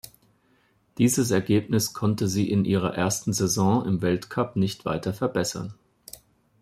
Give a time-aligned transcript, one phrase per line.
[0.97, 5.75] Dieses Ergebnis konnte sie in ihrer ersten Saison im Weltcup nicht weiter verbessern.